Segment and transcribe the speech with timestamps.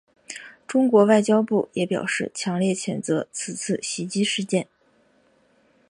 [0.65, 4.67] 中国外交部也表示强烈谴责此次袭击事件。